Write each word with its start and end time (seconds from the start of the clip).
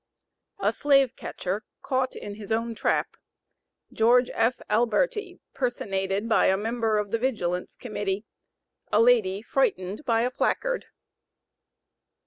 A 0.59 0.71
SLAVE 0.71 1.15
CATCHER 1.15 1.63
CAUGHT 1.83 2.15
IN 2.15 2.33
HIS 2.33 2.51
OWN 2.51 2.73
TRAP. 2.73 3.17
GEORGE 3.93 4.31
F. 4.33 4.59
ALBERTI 4.67 5.41
PERSONATED 5.53 6.27
BY 6.27 6.45
A 6.47 6.57
MEMBER 6.57 6.97
OF 6.97 7.11
THE 7.11 7.19
VIGILANCE 7.19 7.75
COMMITTEE 7.75 8.25
A 8.91 8.99
LADY 8.99 9.43
FRIGHTENED 9.43 10.03
BY 10.03 10.21
A 10.21 10.31
PLACARD. 10.31 10.85